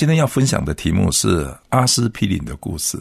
[0.00, 2.98] 今天要分享的题目是阿司匹林的故事。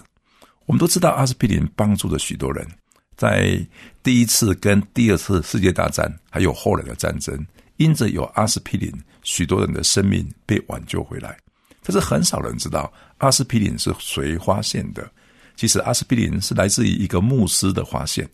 [0.66, 2.68] 我们都知道，阿司匹林帮助了许多人，
[3.16, 3.58] 在
[4.04, 7.34] 第一次跟第二次世界大战，还有后来的战争，
[7.78, 8.92] 因着有阿司匹林，
[9.24, 11.38] 许多人的生命被挽救回来。
[11.84, 15.10] 但是很少人知道阿司匹林是谁发现的。
[15.56, 18.30] 其实阿司匹林是来自于一个牧师的发现。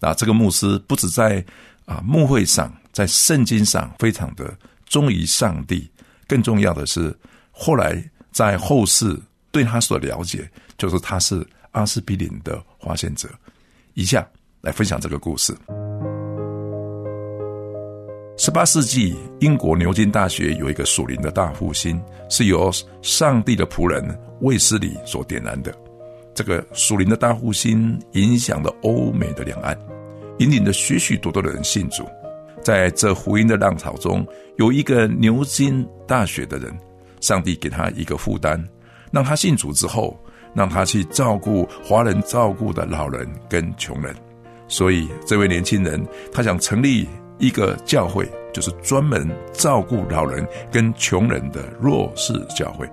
[0.00, 1.44] 那这个牧师不止在
[1.84, 5.88] 啊牧会上，在圣经上非常的忠于上帝，
[6.26, 7.16] 更重要的是，
[7.60, 9.18] 后来在后世
[9.50, 11.46] 对他所了解，就是他是。
[11.72, 13.28] 阿司匹林的发现者，
[13.92, 14.26] 以下
[14.62, 15.54] 来分享这个故事。
[18.38, 24.02] 十八世纪，英国牛津大学有一个属灵的大复兴，是由上帝的仆人
[24.40, 25.72] 卫斯理所点燃的。
[26.34, 29.78] 这个属灵的大复兴影响了欧美的两岸，
[30.38, 32.04] 引领着许许多多的人信主。
[32.64, 36.76] 在这福音的浪潮中，有一个牛津大学的人，
[37.20, 38.62] 上帝给他一个负担，
[39.12, 40.18] 让他信主之后。
[40.54, 44.12] 让他去照顾华人照顾的老人跟穷人，
[44.66, 47.06] 所以这位年轻人他想成立
[47.38, 52.88] 一个教会，就是专门照顾老人跟穷人的弱势教会。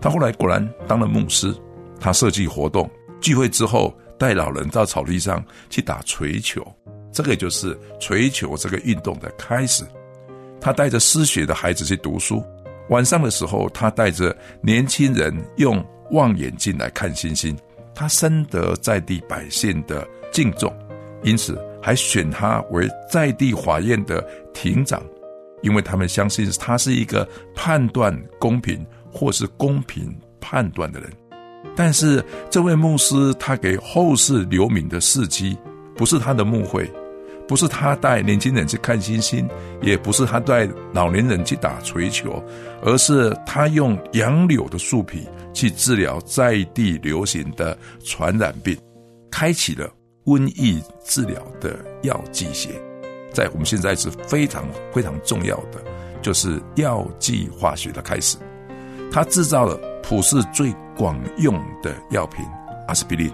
[0.00, 1.54] 他后来果然当了牧师，
[2.00, 6.66] 他设计活动聚会之后，带老人到草地上去打锤球，
[7.12, 9.84] 这个也就是锤球这个运动的开始。
[10.60, 12.42] 他带着失学的孩子去读书，
[12.88, 15.84] 晚上的时候，他带着年轻人用。
[16.10, 17.56] 望远镜来看星星，
[17.94, 20.70] 他深得在地百姓的敬重，
[21.22, 25.02] 因此还选他为在地法院的庭长，
[25.62, 31.10] 因为他们相信他是一个判断公平或是公平判断的人。
[31.74, 35.56] 但是这位牧师，他给后世留名的事迹，
[35.96, 36.86] 不是他的牧会。
[37.52, 39.46] 不是他带年轻人去看星星，
[39.82, 42.42] 也不是他带老年人去打锤球，
[42.82, 48.74] 而是他用杨柳的树皮去治疗在地流行的传染病，
[49.30, 49.86] 开启了
[50.24, 52.70] 瘟疫治疗的药剂学。
[53.34, 55.84] 在我们现在是非常非常重要的，
[56.22, 58.38] 就是药剂化学的开始。
[59.12, 62.42] 他制造了普世最广用的药品
[62.88, 63.30] 阿司匹林，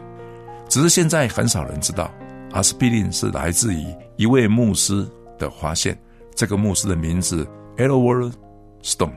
[0.68, 2.12] 只是现在很少人知道。
[2.52, 3.84] 阿司匹林是来自于
[4.16, 5.06] 一位牧师
[5.38, 5.98] 的发现。
[6.34, 7.44] 这个牧师的名字
[7.76, 8.32] Edward
[8.82, 9.12] Stone，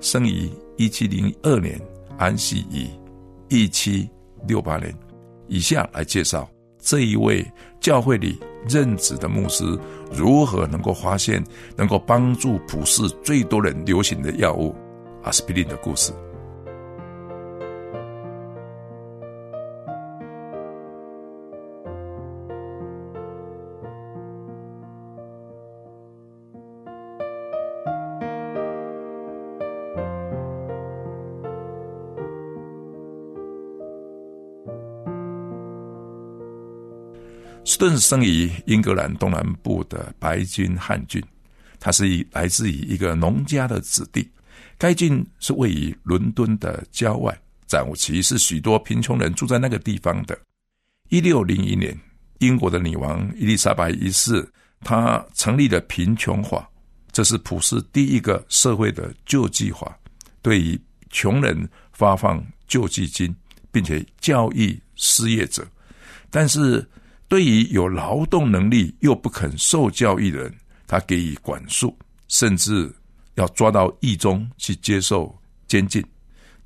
[0.00, 1.80] 生于一七零二年，
[2.16, 2.86] 安息于
[3.48, 4.08] 一七
[4.46, 4.94] 六八年。
[5.48, 7.44] 以下来介绍这一位
[7.80, 8.38] 教会里
[8.68, 9.64] 任职的牧师
[10.12, 11.44] 如何能够发现
[11.76, 14.72] 能够帮助普世最多人流行的药物
[15.24, 16.12] 阿司匹林的故事。
[37.64, 41.22] 斯顿生于英格兰东南部的白金汉郡，
[41.78, 44.28] 他是以来自于一个农家的子弟。
[44.76, 47.36] 该郡是位于伦敦的郊外，
[47.66, 50.36] 早期是许多贫穷人住在那个地方的。
[51.08, 51.96] 一六零一年，
[52.40, 54.46] 英国的女王伊丽莎白一世，
[54.80, 56.68] 她成立了贫穷法，
[57.12, 59.96] 这是普世第一个社会的救济法，
[60.42, 60.80] 对于
[61.10, 63.32] 穷人发放救济金，
[63.70, 65.64] 并且教育失业者，
[66.28, 66.84] 但是。
[67.32, 70.54] 对于有劳动能力又不肯受教育的人，
[70.86, 71.96] 他给予管束，
[72.28, 72.94] 甚至
[73.36, 75.34] 要抓到狱中去接受
[75.66, 76.04] 监禁。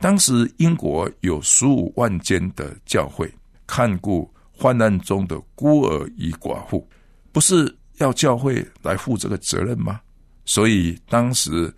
[0.01, 3.33] 当时英国有十五万间的教会，
[3.65, 6.85] 看顾患难中的孤儿与寡妇，
[7.31, 10.01] 不是要教会来负这个责任吗？
[10.47, 11.73] 所以当时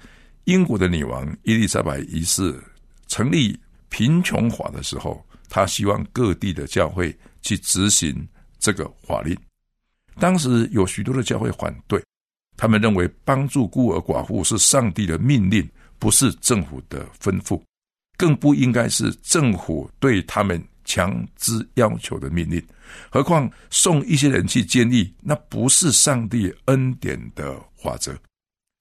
[0.45, 2.59] 英国的女王伊丽莎白一世
[3.07, 3.55] 成立
[3.91, 8.27] 贫穷法的时候，她希望各地的教会去执行。
[8.69, 9.35] 这个法令，
[10.21, 12.05] 当时有许多的教会反对，
[12.55, 15.67] 他们认为帮助孤儿寡妇是上帝的命令，
[15.99, 17.59] 不是政府的吩咐，
[18.19, 22.63] 更不应该是政府对他们强制要求的命令。
[23.09, 28.15] 何况送一些人去监狱，那不是上帝恩典的法则。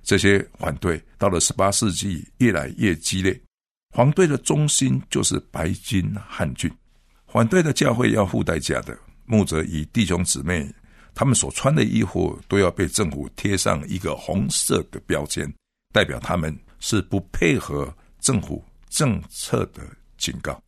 [0.03, 3.39] 这些反对到了十八世纪越来越激烈，
[3.95, 6.69] 反对的中心就是白金汉郡，
[7.27, 8.97] 反对的教会要付代价的。
[9.27, 10.73] 牧者与弟兄姊妹，
[11.13, 15.47] 他们所穿的衣服都要被政府贴上一个红色的标签，
[15.93, 19.83] 代表他们是不配合政府政策的
[20.17, 20.59] 警告。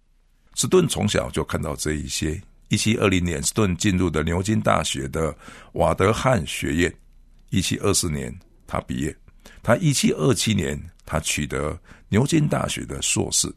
[0.55, 2.39] 斯顿从小就看到这一些。
[2.67, 5.35] 一七二零年，斯顿进入的牛津大学的
[5.73, 6.93] 瓦德汉学院。
[7.49, 8.31] 一七二四年，
[8.67, 9.15] 他毕业。
[9.63, 11.75] 他一七二七年，他取得
[12.09, 13.51] 牛津大学的硕士。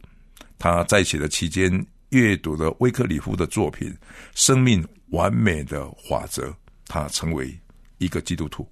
[0.59, 1.71] 他在学的期间，
[2.12, 3.88] 阅读了威克里夫的作品
[4.35, 6.47] 《生命完美的法则》，
[6.87, 7.59] 他成为
[7.99, 8.69] 一个基督徒。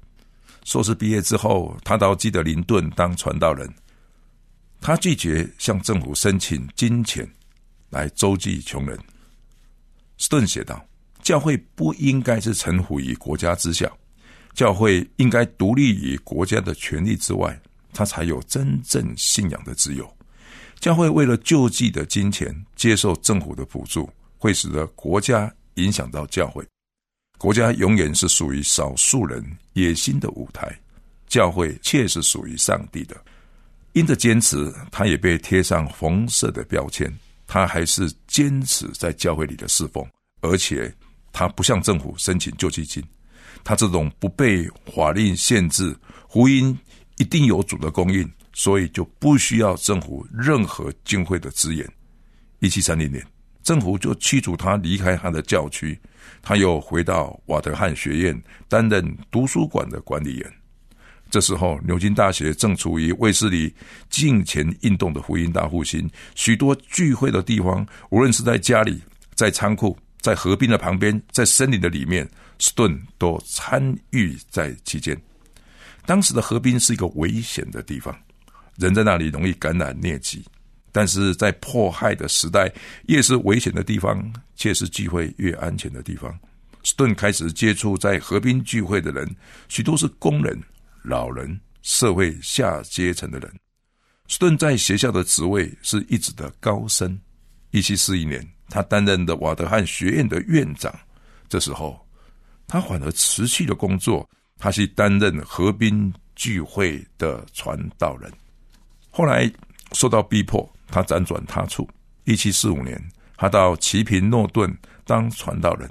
[0.65, 3.69] 硕士毕业之后，他到基德林顿当传道人。
[4.79, 7.29] 他拒绝向政府申请金钱
[7.89, 8.99] 来周济穷人。
[10.19, 10.83] 斯顿写道
[11.23, 13.91] ：“教会不应该是臣服于国家之下，
[14.53, 17.59] 教会应该独立于国家的权力之外，
[17.93, 20.17] 他才有真正信仰的自由。
[20.81, 26.67] 教会为了救济的金钱，接受政府的补助，会使得国家影响到教会。
[27.39, 29.45] 国家永远是属于少数人
[29.75, 30.75] 野心的舞台，
[31.27, 33.17] 教会却是属于上帝的。
[33.93, 37.13] 因着坚持，他也被贴上红色的标签。”
[37.53, 40.09] 他还是坚持在教会里的侍奉，
[40.41, 40.95] 而且
[41.33, 43.03] 他不向政府申请救济金。
[43.65, 45.93] 他这种不被法令限制，
[46.29, 46.79] 福音
[47.17, 51.91] 一定有主的供应，所以就不需要政府任何经费的支援。
[52.59, 53.27] 一七三零年，
[53.63, 55.99] 政府就驱逐他离开他的教区，
[56.43, 60.53] 他又回到瓦德汉学院担任图书馆的管理员。
[61.31, 63.75] 这时候，牛津大学正处于卫斯理
[64.11, 69.01] 敬前运动的福音大复兴，许多聚会的地方，无论是在家里、
[69.35, 72.29] 在仓库、在河滨的旁边、在森林的里面，
[72.59, 75.19] 斯顿都参与在其间。
[76.05, 78.15] 当时的河滨是一个危险的地方，
[78.81, 80.45] 人在那里容易感染疟疾。
[80.91, 82.69] 但是在迫害的时代，
[83.07, 86.37] 越是危险的地方，却是聚会越安全的地方。
[86.83, 89.37] 斯顿开始接触在河滨聚会的人，
[89.69, 90.61] 许多是工人。
[91.03, 93.51] 老人、社会下阶层的人，
[94.29, 97.19] 斯顿在学校的职位是一直的高升。
[97.71, 100.95] 一七四一年，他担任的瓦德汉学院的院长。
[101.49, 101.99] 这时候，
[102.67, 104.29] 他反而辞去了工作，
[104.59, 108.31] 他去担任河滨聚会的传道人。
[109.11, 109.51] 后来
[109.93, 111.89] 受到逼迫，他辗转他处。
[112.25, 113.03] 一七四五年，
[113.37, 114.73] 他到齐平诺顿
[115.05, 115.91] 当传道人。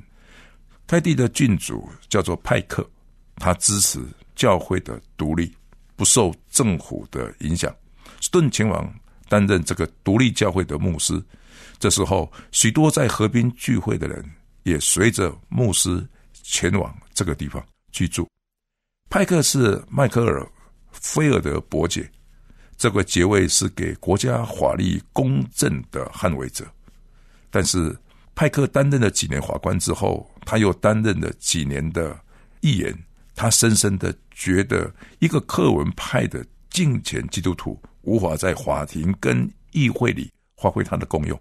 [0.87, 2.89] 该地的郡主叫做派克，
[3.35, 3.99] 他支持。
[4.35, 5.53] 教会的独立，
[5.97, 7.75] 不受政府的影响。
[8.21, 8.89] 斯顿前往
[9.27, 11.21] 担任这个独立教会的牧师。
[11.77, 14.23] 这时候，许多在河滨聚会的人
[14.63, 17.61] 也随着牧师前往这个地方
[17.91, 18.25] 居住。
[19.09, 20.41] 派克是迈克尔·
[20.93, 22.09] 菲尔德伯爵，
[22.79, 26.65] 这个爵位是给国家法律公正的捍卫者。
[27.51, 27.93] 但是，
[28.33, 32.17] 派克担任了几年法官之后，他又担任了几年的
[32.61, 32.97] 议员。
[33.35, 34.89] 他深深的觉得，
[35.19, 41.37] 一个课文派的敬虔基督徒无法在法庭跟议会里发挥他的功用，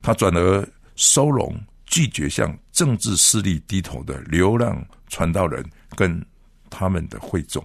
[0.00, 5.64] 他转而收容拒绝向政治势力低头的流浪传道人
[5.96, 6.24] 跟
[6.70, 7.64] 他们的会众。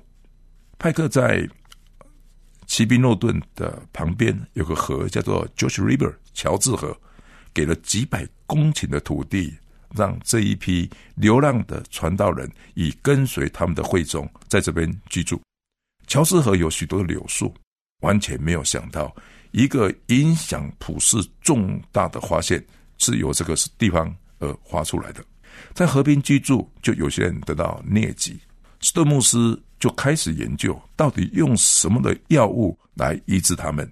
[0.80, 1.48] 派克在
[2.72, 6.98] 骑兵诺顿的旁边有个河，叫做 George River 乔治河，
[7.54, 9.54] 给了几百公顷的土地。
[9.94, 15.42] 让这一批流浪的传道人以跟随他们的会众在这边居住。
[16.08, 17.54] 乔治河有许多的柳树，
[18.04, 19.14] 完全没有想到
[19.52, 22.66] 一个影响普世重大的发现
[23.00, 25.22] 是由这个地方而发出来的。
[25.74, 28.40] 在河边居住，就有些人得到疟疾，
[28.80, 33.92] 斯顿牧师就开始研究到底用什么的药物来医治他们。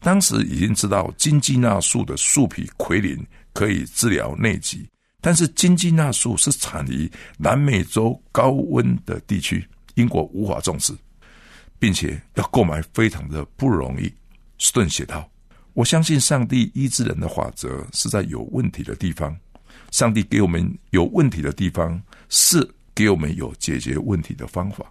[0.00, 3.22] 当时已经知道金鸡纳树的树皮奎林
[3.52, 4.88] 可以治疗疟疾。
[5.20, 9.62] 但是金鸡纳树是产于南美洲高温的地区，
[9.94, 10.94] 英国无法种植，
[11.78, 14.10] 并且要购买非常的不容易。
[14.58, 15.30] 斯顿写道
[15.74, 19.36] ：“我相信上帝医治人的法则是在有问题的地方，
[19.90, 22.00] 上帝给我们有问题的地方，
[22.30, 24.90] 是给我们有解决问题的方法。”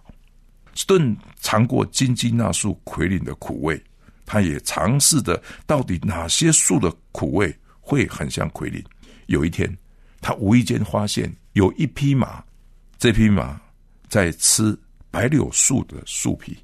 [0.86, 3.82] 顿尝过金鸡纳树奎林的苦味，
[4.26, 8.82] 他也尝试着到底哪些树的苦味会很像奎林。
[9.26, 9.74] 有一天。
[10.22, 12.44] 他无意间发现有一匹马，
[12.98, 13.58] 这匹马
[14.06, 14.78] 在吃
[15.10, 16.54] 白柳树的树皮。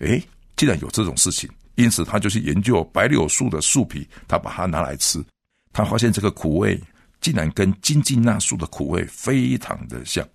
[0.00, 0.22] 诶，
[0.56, 5.24] 既然有这种事情，因此他就去研究白柳树的树皮，他把它拿来吃。
[5.72, 6.78] 他发现这个苦味
[7.18, 10.28] 竟然跟金鸡纳树的苦味非常的像，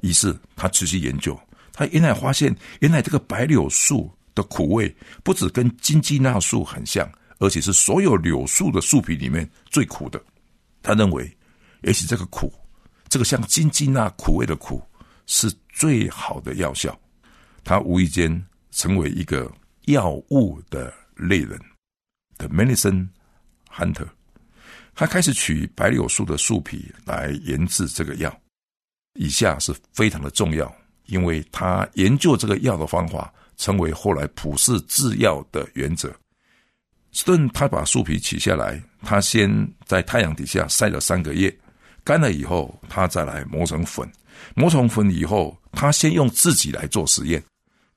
[0.00, 1.38] 于是他持续研究。
[1.72, 10.22] 他原来发现，原来这个白柳树的苦味不止跟金鸡纳树很像，而且是所有柳树的树皮里面最苦的。
[10.82, 11.34] 他认为，
[11.82, 12.52] 也许这个苦，
[13.08, 14.82] 这个像金鸡纳苦味的苦，
[15.26, 16.98] 是最好的药效。
[17.64, 19.50] 他无意间成为一个
[19.86, 21.58] 药物的类人
[22.36, 23.08] ，the medicine
[23.70, 24.08] hunter。
[24.94, 28.36] 他开始取白柳树的树皮来研制这个药。
[29.14, 30.74] 以下是非常的重要，
[31.06, 36.12] 因为他研究这个药的方法，成为后来普世制药的原则。
[37.12, 39.50] 斯顿他把树皮取下来，他先
[39.84, 41.54] 在太阳底下晒了三个月，
[42.02, 44.10] 干了以后，他再来磨成粉。
[44.54, 47.42] 磨成粉以后，他先用自己来做实验，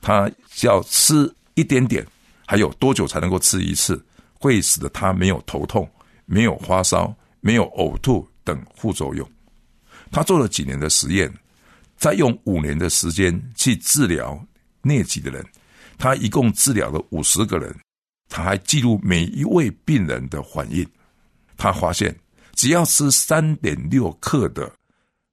[0.01, 0.29] 他
[0.63, 2.05] 要吃一点点，
[2.45, 5.89] 还有多久才能够吃一次，会使得他没有头痛、
[6.25, 9.27] 没有发烧、没有呕吐等副作用。
[10.11, 11.33] 他做了几年的实验，
[11.97, 14.39] 再用五年的时间去治疗
[14.83, 15.45] 疟疾的人，
[15.97, 17.75] 他一共治疗了五十个人。
[18.27, 20.85] 他还记录每一位病人的反应，
[21.55, 22.13] 他发现
[22.53, 24.69] 只要吃三点六克的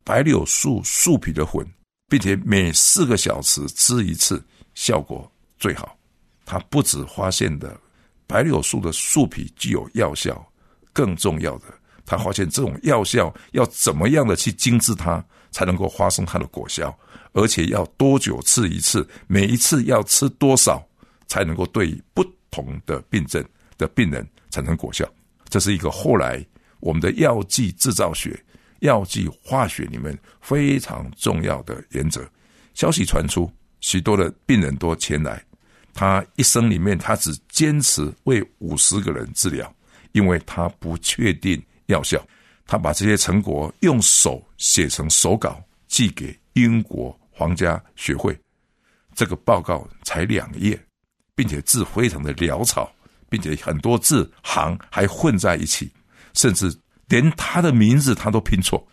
[0.04, 1.66] 白柳树树皮的粉，
[2.08, 5.96] 并且每四个小时吃一次，效果最好。
[6.44, 7.80] 他不止发现的
[8.26, 10.46] 白柳树的树皮具有药效，
[10.92, 11.66] 更重要的，
[12.04, 16.92] 他发现这种药效要怎么样的去精致它，才能够发生它的果效，
[17.32, 20.84] 而且要多久吃一次，每一次要吃多少，
[21.28, 22.24] 才能够对不。
[22.54, 23.42] 同的病症
[23.78, 25.10] 的病人产生果效，
[25.48, 26.44] 这是一个后来
[26.80, 28.38] 我们的药剂制造学、
[28.80, 32.22] 药剂化学里面非常重要的原则。
[32.74, 35.42] 消息传出，许多的病人都前来，
[35.94, 39.74] 他一生里面他只坚持为五十个人治疗，
[40.12, 42.22] 因为他不确定药效。
[42.66, 48.38] 他把这些成果用手写成手稿寄给英国皇家学会，
[49.14, 50.78] 这个报告才两页。
[51.34, 52.92] 并且字非常的潦草，
[53.30, 55.90] 并且很多字行还混在一起，
[56.34, 56.70] 甚至
[57.08, 58.86] 连他的名字他都拼错。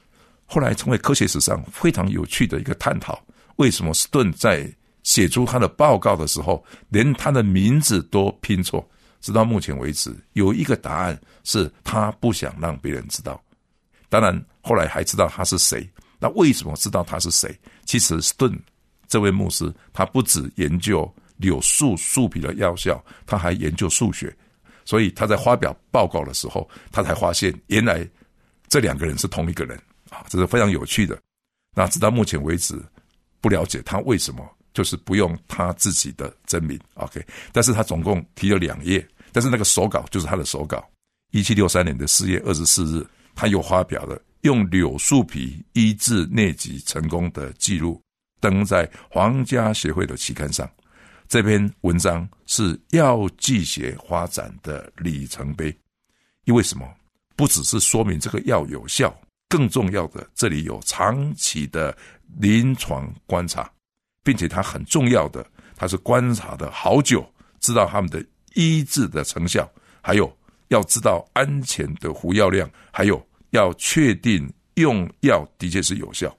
[0.46, 3.22] 后来成为科学史上非常有趣的一个探讨：
[3.58, 4.66] 为什么斯顿在
[5.04, 8.90] 写出他的报告的时候，连他的名字都拼错？
[9.20, 13.40] 直到目前为止，有一个答案是他不想让别人知道。
[14.10, 15.90] 当然，后来还知道他是谁。
[16.20, 17.58] 那为什么知道他是谁？
[17.86, 18.52] 其实斯顿
[19.08, 21.10] 这位牧师，他不止研究。
[21.40, 24.36] 柳树树皮的药效，他还研究数学，
[24.84, 28.06] 所以他在发表报告的时候，他才发现原来
[28.68, 31.18] 这两个人是同一个人啊，这是非常有趣的。
[31.78, 32.78] 那直到目前为止，
[33.40, 37.26] 不了解他为什么就是不用他自己的真名，OK？
[37.54, 40.86] 但是他总共提了两页，但是那个手稿就是他的手稿。
[41.32, 43.08] 一七六三年的四月二十四日，
[43.40, 48.02] 他又发表了用柳树皮医治疟疾成功的记录，
[48.42, 50.70] 登在皇家协会的期刊上。
[51.30, 55.74] 这篇文章是药剂学发展的里程碑，
[56.44, 56.86] 因为什么？
[57.38, 59.18] 不只是说明这个药有效，
[59.48, 61.98] 更重要的，这里有长期的
[62.40, 63.72] 临床观察，
[64.22, 67.26] 并且它很重要的，它是观察的好久，
[67.62, 68.22] 知道他们的
[68.56, 69.66] 医治的成效，
[70.02, 70.30] 还有
[70.68, 76.36] 要知道安全的服药量，还有要确定用药的确是有效，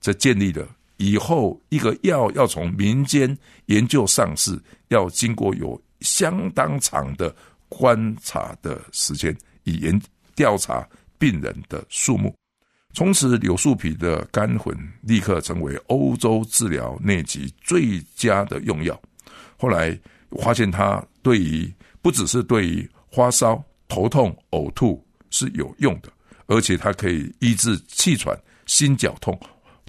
[0.00, 0.66] 这建立了。
[0.98, 3.36] 以后一个药要从民间
[3.66, 7.34] 研究上市，要经过有相当长的
[7.68, 10.00] 观察的时间，以研
[10.34, 10.88] 调查
[11.18, 12.34] 病人的数目。
[12.94, 18.98] 从此，柳树皮的干粉立刻成为欧洲治疗疟疾最佳的用药。
[19.58, 19.98] 后来
[20.40, 26.10] 发现，它对于不只是对于发烧、头痛、呕吐是有用的，
[26.46, 29.38] 而且它可以医治气喘、心绞痛。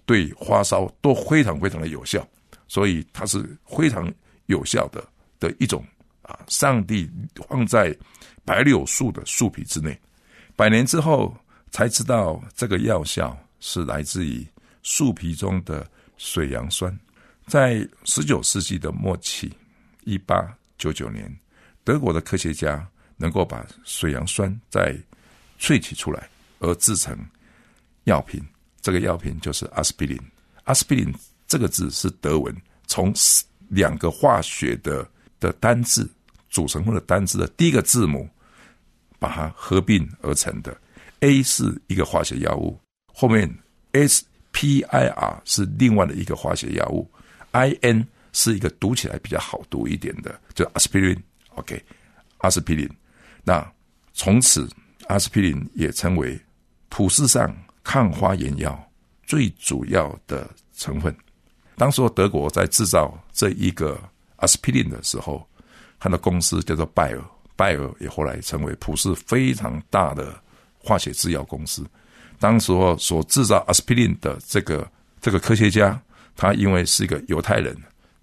[0.05, 2.25] 对发烧都非常非常的有效，
[2.69, 4.09] 所以它是非常
[4.45, 5.05] 有效的
[5.37, 5.85] 的一种
[6.21, 6.39] 啊！
[6.47, 7.11] 上帝
[7.49, 7.93] 放在
[8.45, 9.99] 白柳树的树皮之内，
[10.55, 11.35] 百年之后
[11.71, 14.47] 才知道这个药效是来自于
[14.81, 15.85] 树皮中的
[16.15, 16.97] 水杨酸。
[17.45, 19.51] 在十九世纪的末期，
[20.05, 21.29] 一八九九年，
[21.83, 22.87] 德国的科学家
[23.17, 24.97] 能够把水杨酸再
[25.59, 27.17] 萃取出来，而制成
[28.05, 28.43] 药品。
[28.81, 30.17] 这个药品就是阿司匹林。
[30.63, 31.13] 阿司匹林
[31.47, 33.13] 这个字是德文，从
[33.67, 35.07] 两个化学的
[35.39, 36.09] 的单字
[36.49, 38.29] 组成后的单字的第一个字母，
[39.19, 40.75] 把它合并而成的。
[41.19, 42.79] A 是一个化学药物，
[43.13, 43.53] 后面
[43.91, 47.09] S P I R 是另外的一个化学药物
[47.51, 51.17] ，I N 是一个读起来比较好读一点的，就阿司匹林。
[51.55, 51.83] OK，
[52.37, 52.89] 阿司匹林。
[53.43, 53.69] 那
[54.13, 54.69] 从此
[55.07, 56.39] 阿司匹林也称为
[56.89, 57.55] 普世上。
[57.89, 58.77] 抗花炎药
[59.23, 61.15] 最主要的成分，
[61.77, 63.97] 当时候德国在制造这一个
[64.35, 65.47] 阿司匹林的时候，
[65.97, 67.23] 它的公司叫做拜尔
[67.55, 70.37] 拜耳也后来成为普世非常大的
[70.77, 71.81] 化学制药公司。
[72.39, 74.85] 当时候所制造阿司匹林的这个
[75.21, 75.97] 这个科学家，
[76.35, 77.73] 他因为是一个犹太人，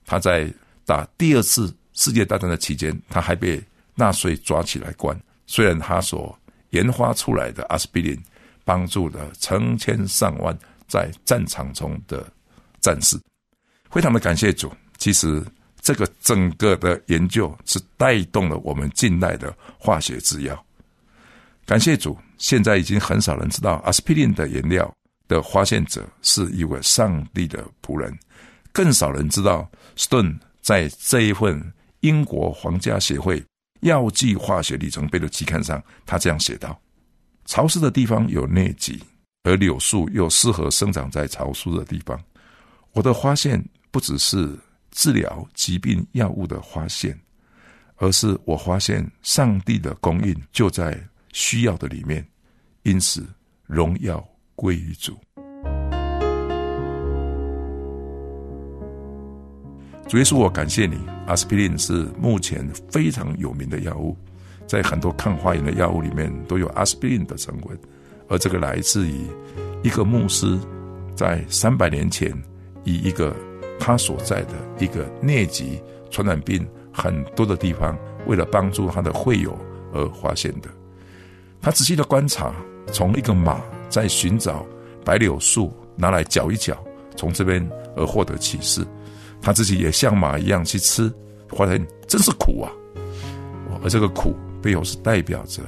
[0.04, 0.46] 他在
[0.84, 3.58] 打第二次世界大战的期间，他还被
[3.94, 5.18] 纳粹抓起来关。
[5.46, 8.22] 虽然他所研发出来的阿司匹林
[8.64, 10.56] 帮助了成千上万
[10.88, 12.26] 在战场中的
[12.80, 13.16] 战士，
[13.90, 14.72] 非常的感谢主。
[14.98, 15.44] 其实
[15.80, 20.66] 这个整个的研究是带动了我们近代的化学制药。
[21.66, 24.90] 感谢主，现在已经很少人知道阿司匹林的原料
[25.28, 28.16] 的发现者是一位上帝的仆人，
[28.72, 33.42] 更少人知道 Stone 在这一份英国皇家协会
[33.80, 36.78] 药剂化学里程碑的期刊上，他这样写道：
[37.44, 39.02] 潮湿的地方有疟疾，
[39.42, 42.18] 而柳树又适合生长在潮湿的地方。
[42.92, 44.58] 我的发现不只是
[44.90, 47.18] 治疗疾病药物的发现，
[47.96, 51.02] 而是我发现上帝的供应就在。
[51.36, 52.24] 需要的里面，
[52.84, 53.26] 因此
[53.64, 54.24] 荣耀
[54.54, 55.18] 归于主。
[60.06, 60.96] 主耶稣，我感谢你。
[61.26, 64.16] 阿司匹林是目前非常有名的药物，
[64.66, 67.78] 在很多抗花炎的药物里面都有阿司匹林的成分，
[68.28, 69.26] 而这个来自于
[69.82, 70.58] 一个牧师
[71.14, 72.32] 在三百年前
[72.84, 73.34] 以一个
[73.78, 75.80] 他所在的一个疟疾
[76.10, 79.56] 传染病很多的地方，为了帮助他的会友
[79.92, 80.68] 而发现的。
[81.60, 82.54] 他仔细的观察，
[82.92, 84.66] 从一个马在寻找
[85.04, 86.76] 白柳树拿来搅一搅，
[87.16, 87.66] 从这边
[87.96, 88.86] 而获得启示。
[89.40, 91.12] 他自己也像马一样去吃，
[91.50, 92.72] 发现真是苦啊！
[93.82, 95.62] 而这个苦背后是代表着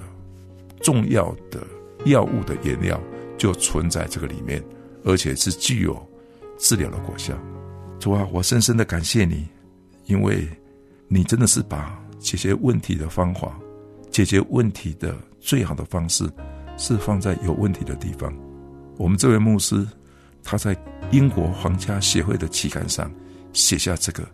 [0.81, 1.63] 重要的
[2.07, 2.99] 药物的原料
[3.37, 4.65] 就存在这个里面，
[5.05, 5.95] 而且是具有
[6.57, 7.37] 治疗的果效。
[8.01, 9.47] 主啊，我深深的感谢你，
[10.07, 10.49] 因为
[11.09, 13.61] 你真的是把解决问题的方法，
[14.11, 15.15] 解决问题的。
[15.39, 16.29] 最好的方式
[16.77, 18.37] 是放在有问题的地方。
[18.97, 19.87] 我们这位牧师，
[20.43, 20.77] 他在
[21.13, 23.09] 英国皇家协会的期刊上
[23.53, 24.29] 写下这个，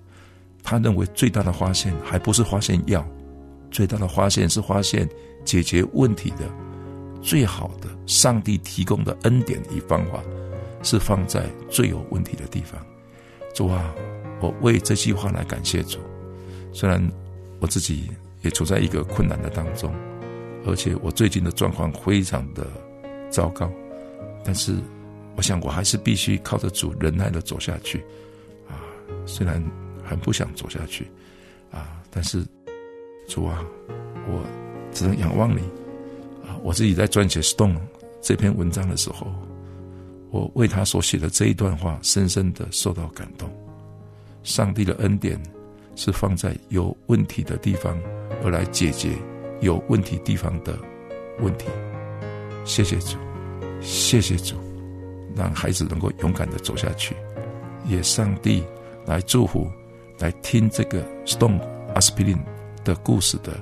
[0.62, 3.06] 他认为最大的发现还不是发现药，
[3.72, 5.08] 最大的发现是发现
[5.44, 6.48] 解决问题的
[7.20, 10.22] 最好的上帝提供的恩典与方法
[10.84, 12.80] 是放在最有问题的地方。
[13.52, 13.92] 主啊，
[14.40, 15.98] 我为这句话来感谢主。
[16.72, 17.02] 虽然
[17.58, 18.08] 我自己
[18.42, 19.92] 也处在一个困难的当中。
[20.64, 22.64] 而且我最近的状况非常的
[23.28, 23.68] 糟糕，
[24.44, 24.76] 但是
[25.34, 27.98] 我想我还是必须靠着主忍耐的走下去，
[28.68, 28.78] 啊，
[29.26, 29.60] 虽然
[30.04, 31.10] 很不想走下去，
[31.72, 32.46] 啊，但是
[33.26, 33.64] 主啊，
[34.26, 34.44] 我
[34.92, 35.60] 只能仰望你，
[36.46, 37.76] 啊，我自己在撰写《Stone》
[38.20, 39.26] 这篇文章的时候，
[40.30, 43.48] 我为他所写的这一段话深深的受到感动。
[44.42, 45.40] 上帝的恩典
[45.94, 47.98] 是放在有问题的地方
[48.42, 49.10] 而来解决。
[49.60, 50.76] 有问题地方的
[51.38, 51.66] 问题，
[52.64, 53.16] 谢谢主，
[53.80, 54.56] 谢谢主，
[55.36, 57.14] 让孩子能够勇敢的走下去，
[57.86, 58.60] 也上帝
[59.06, 59.70] 来祝福，
[60.18, 61.60] 来听这个 Stone
[61.94, 62.40] Aspirin
[62.84, 63.52] 的故事的，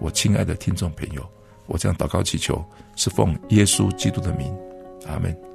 [0.00, 1.26] 我亲爱的听众朋友，
[1.66, 2.64] 我这样祷告祈求，
[2.96, 4.54] 是奉耶稣基督的名，
[5.06, 5.53] 阿门。